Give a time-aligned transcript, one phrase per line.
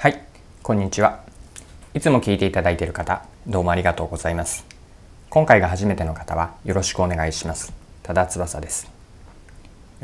[0.00, 0.22] はい、
[0.62, 1.24] こんにちは。
[1.92, 4.64] いつも聞いていただいている方、どうもありがとうございます。
[5.28, 7.72] 今回が初めての方はよろしくお願いします。
[8.04, 8.88] 多田翼です。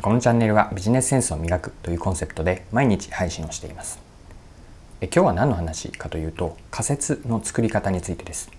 [0.01, 3.97] このチャンネルはビジネスセンスを磨くというコンセプトで毎日配信をしています。
[4.99, 8.51] え今日は何の話かというと仮説の作り方についてです。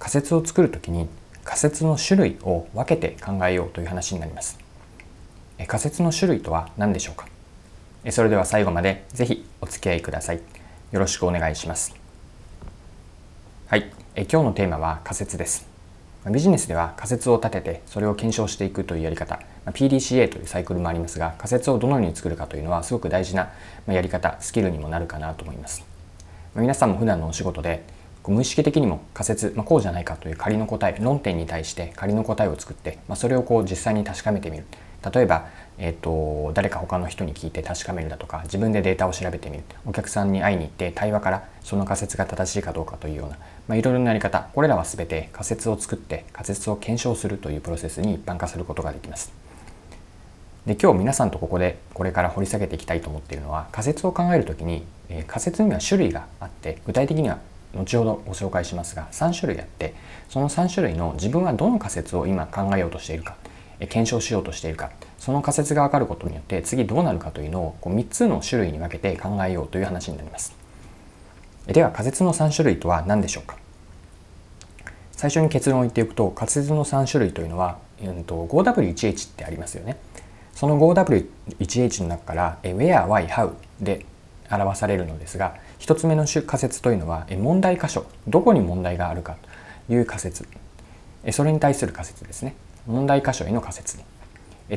[0.00, 1.08] 仮説を作るときに
[1.44, 4.58] 仮説の種類を分けて考えようという話になります。
[5.68, 7.28] 仮説の種類とは何でしょうか？
[8.08, 10.40] それでは最後までぜひお付き合いください。
[10.90, 11.94] よろしくお願いします。
[13.66, 15.68] はい、え今日のテーマは仮説です。
[16.30, 23.50] ビジネスでは仮説を立ててそれを検証していくというやり方、PDCA というサイクルもありますが仮説をどのように作るかというのはすごく大事な
[23.86, 25.84] やり方、スキルにもなるかなと思います。
[26.54, 27.84] 皆さんも普段のお仕事で
[28.26, 34.64] 無意識的にも仮説、まあ、こうじゃないかという仮の答え論点に対して仮の答えを作って、まあ、それをこう実際に確かめてみる
[35.12, 43.36] 例えば、えーと、誰か他の人に聞いて確かめるだとか自分でデータを調べてみるお客さんに会いに行って対話からその仮説が正しいかどうかというような、
[43.68, 49.32] まあ、いろいろなやり方これらは全て仮説を作って仮説を検証するというプロセスに一般化することができます。
[50.66, 57.38] で今日皆さんとここでこれから掘り下げていきたいと思っているのは仮説を考える時に、えー、仮説には種類があって具体的には
[57.74, 59.94] 後ほどご紹介しますが3種類あって
[60.28, 63.36] その3種類の自分はどの仮説を今考えようとしているか
[63.80, 70.56] 検証しようとしているかその仮説が分かることによって次どうなるかというのをこう3つの種類に分けて考えようという話になります。
[71.66, 73.56] では仮説の3種類とは何でしょうか？
[75.12, 79.98] 最初に結論を言っておくと仮説の3種類というのは、うんと、5W1H ってありますよね。
[80.54, 84.06] その 5W1H の中から Where, Why, How で
[84.50, 89.36] 表されるのですが1つ目の仮説というのは問題箇所どこに問題があるか
[89.86, 90.48] という仮説。
[91.30, 92.54] それに対する仮説ですね。
[92.86, 93.98] 問題箇所への仮説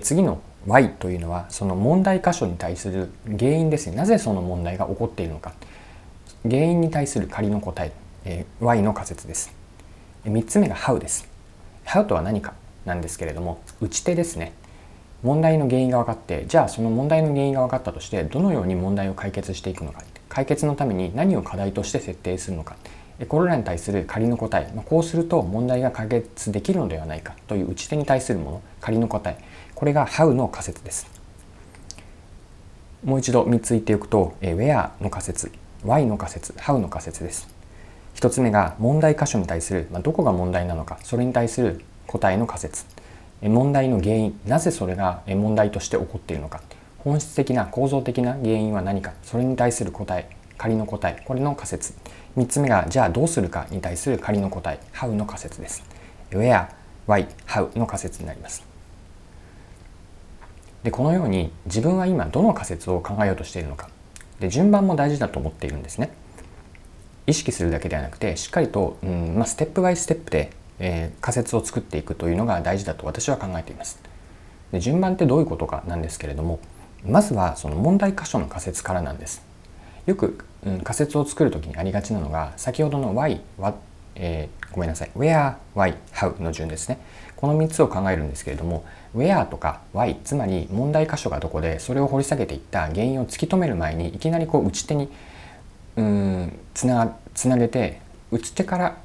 [0.01, 3.95] 次の Y というのはその問題箇所に対する原因ですね。
[3.95, 5.53] なぜその問題が起こっているのか。
[6.43, 7.91] 原因に対する仮の答え
[8.25, 9.53] え Y の仮説です。
[10.25, 11.27] 3つ目が How です。
[11.85, 12.53] How とは何か
[12.85, 14.53] なんですけれども打ち手ですね。
[15.21, 20.03] 問題の原因が分かってじゃあその問題の原因が分かったとしてどのように問題を解決していくのか。
[20.29, 22.75] 解決のために何を課題として設定するのか。
[23.25, 29.37] これらに対する仮の答え、ま、こうすると問題が解決できるのではないかという打ち手に対するもの仮の答え。
[29.75, 31.07] これが How の仮説です。
[33.03, 35.51] もう一度3つ言っておくと Where の仮説
[35.85, 37.47] Why の仮説 How の仮説です。
[38.15, 42.85] 1つ目が問題箇所に対する、ま、どこが問題なのかそれに対する答えの仮説。
[43.41, 46.61] 問題の原因なぜそれが問題として起こっているのか。
[46.99, 50.29] 本質的な構造的な原因は何かそれに対する答え。
[50.57, 51.21] 仮の答え。
[51.25, 51.93] これの仮説。
[52.37, 54.79] 3つ目がじゃあどうするかに対する仮の答え。
[54.93, 55.83] How の仮説です。
[56.31, 56.67] Where,
[57.07, 58.63] Why, How の仮説になります。
[60.83, 63.89] でこのように自分は今どの仮説を考えようとしているのか。
[64.39, 66.11] で順番も大事だと思っているんですね。
[67.25, 74.01] 意識するだけではなくてしっかりと、うんまあ、ステップバイステップで、えー、仮説を作っていくというのが大事だと私は考えています。
[74.71, 76.59] で順番ってどういうことかなんですけれども
[77.05, 79.52] まずはその問題箇所の仮説からなんです。
[80.05, 83.75] よく、うん、仮説を作る時にありがちなのが先ほどの why は、
[84.15, 85.11] えー、ごめんなさい。
[85.15, 86.99] where, why, how の順ですね。
[87.35, 95.09] この3つを考えるんですけれども where とか why つまり問題箇所がどこでそれを掘り下げていった原因を突き止める前にいきなりこう打ち手に
[96.73, 97.99] つなつなげて
[98.31, 98.97] 打ち手から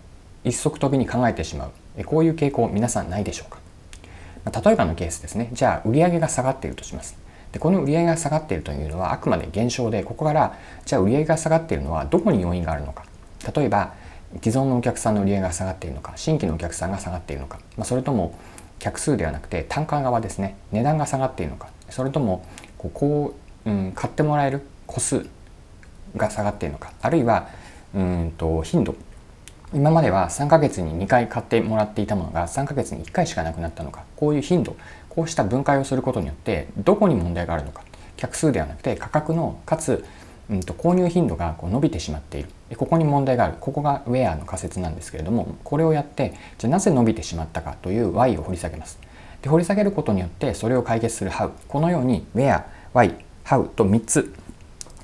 [0.45, 2.05] 一足飛びに考えてしまう。
[2.05, 3.59] こういう傾向皆さんないでしょうか？
[4.61, 5.51] 例えばのケースですね。
[5.53, 7.17] じゃあ売上が下がっているとします。
[7.53, 13.05] でこの売上が下がっているというのはあくまで現象でここからじゃあ売上が下がっているのはどこに要因があるのか。
[13.55, 13.95] 例えば
[14.43, 18.39] 既存のお客さんの売上が下がっているのか新規のお客さんが下がっているのか、まあ、それとも
[18.79, 20.57] 客数ではなくて単価側ですね。
[20.73, 21.69] 値段が下がっているのか。
[21.91, 22.45] それとも
[22.77, 23.35] ここ
[23.65, 25.27] う、うん、買ってもらえる個数
[26.17, 26.93] が下がっているのか。
[27.01, 27.49] あるいは
[27.95, 28.95] うんと頻度。
[29.75, 34.05] 今までは3ヶ月に2回買ってもらっていたものが3ヶ月に1回しかなくなったのか。
[34.17, 34.77] こういう頻度。
[35.19, 37.83] こうした分解をすることによってどこに問題があるのか。
[38.17, 40.05] 客数ではなくて価格のかつ、
[40.49, 42.49] うんと、購入頻度がこう伸びてしまっている。
[42.77, 43.55] ここに問題がある。
[43.59, 49.01] ここがウェアの仮説なんですけれどもこれをやってじゃあなぜ伸びてしまったかという Y を掘り下げます。
[49.43, 52.63] で掘り下げることによってそれを解決する How このように Where,
[52.95, 54.33] Why, How と3つ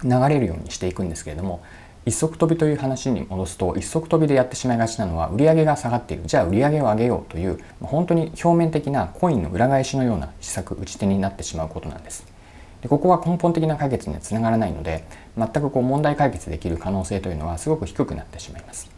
[0.04, 1.60] 流れるようにしていくんですけれども
[2.06, 6.24] 一足飛びという話に戻すと一足飛びでやってしまいがちなのは売上が下がっている。
[6.26, 12.26] じゃあ売上を上げようという本当に表面的なコインの裏返しのような施策打ち手になってしまうことなんです。
[12.82, 15.04] でここは根本的な解決にはつながらないので
[15.38, 18.90] 全くこう問題解決できる可能性というのはすごく低くなってしまいます。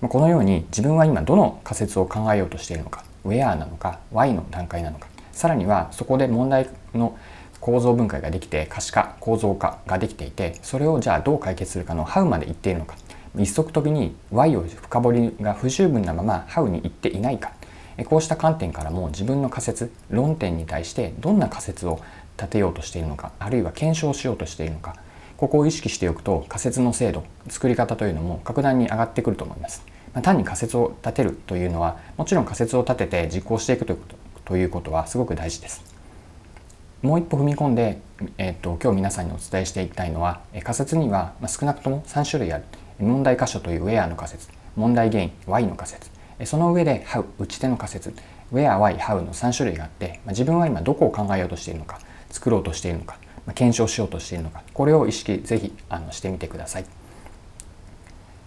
[0.00, 7.18] このように自分は今どの仮説を考えようとしているのか Where なのか Why の段階なのかさらにはそこで問題の
[7.60, 12.96] 構造分解ができて可視化構造化ができていてそれをじゃあどう解決するかの How までいっているのか
[13.36, 17.52] 一足飛びに Y を深掘りが不十分なまま How に行っていないか
[18.06, 22.00] こうした観点からも自分の仮説論点に対してどんな仮説を
[22.36, 24.94] 立てようとしているのかあるいは検証しようとしているのか
[25.36, 29.84] ここを意識しておくと仮説の精度作り方というのも格段に上がってくると思います。
[30.12, 34.16] ま単に仮説を立てるというのはもちろん仮説を立てて実行していくということ
[34.46, 35.87] ということはすごく大事です。
[37.02, 38.00] もう一歩踏み込んで、
[38.38, 42.64] えーと、今日皆さんにお伝えしていきたいのは仮説には少なくとも3種類ある。
[42.98, 44.48] 問題箇所という Where の仮説。
[44.74, 46.10] 問題原因 Why の仮説。
[46.44, 48.12] その上で How 打ち手の仮説。
[48.52, 52.00] Where, Why, How の3種類があってま自分は今どこを考えようとしているのか
[52.30, 56.84] 作ろうとしているのかま検証しようとしているのかこれを意識ぜひあのしてみてください。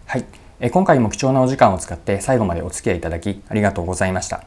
[0.06, 0.26] はい、
[0.60, 4.44] え今回も貴重なお時間を使って最後までお付き合いいただきありがとうございました。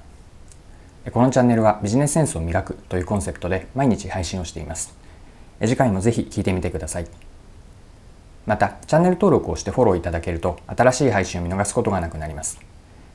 [1.13, 4.97] このチャンネルはビジネスセンスを磨くというコンセプトで毎日配信をしています。
[5.61, 7.07] 次回もぜひ聴いてみてください。
[8.47, 12.59] また、チャンネル登録をしてフォローいただけると新しい配信を見逃すことがなくなります。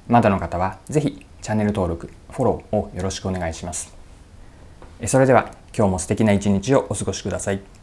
[0.08, 3.96] まだの方はぜひチャンネル登録、フォローをよろしくお願いします。
[5.06, 7.79] それでは今日も素敵な一日をお過ごしください。